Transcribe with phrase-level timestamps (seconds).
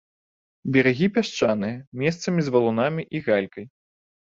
[0.77, 3.65] Берагі пясчаныя, месцамі з валунамі і галькай.